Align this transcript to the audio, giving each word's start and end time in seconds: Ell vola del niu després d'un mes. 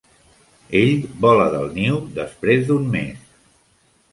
Ell 0.79 1.03
vola 1.25 1.45
del 1.57 1.69
niu 1.75 2.01
després 2.17 2.67
d'un 2.71 2.89
mes. 2.97 3.31